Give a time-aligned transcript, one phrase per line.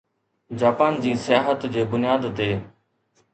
[0.61, 2.49] Japan جي سياحت جي بنياد تي